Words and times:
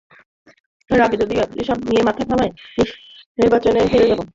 এর 0.89 0.99
আগেই 1.01 1.21
যদি 1.23 1.33
এসব 1.61 1.77
নিয়ে 1.87 2.03
মাথা 2.03 2.23
ঘামাই, 2.29 2.49
নির্বাচনে 3.37 3.81
হেরে 3.91 4.09
যাব। 4.11 4.19